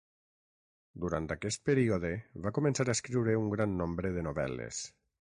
[1.03, 2.11] Durant aquest període
[2.45, 4.81] va començar a escriure un gran nombre de novel·les.